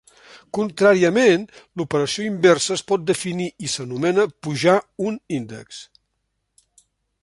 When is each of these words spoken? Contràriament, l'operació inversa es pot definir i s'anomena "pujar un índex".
Contràriament, 0.57 1.43
l'operació 1.81 2.25
inversa 2.29 2.75
es 2.79 2.83
pot 2.93 3.05
definir 3.11 3.49
i 3.67 3.71
s'anomena 3.77 4.29
"pujar 4.47 4.77
un 5.11 5.23
índex". 5.41 5.87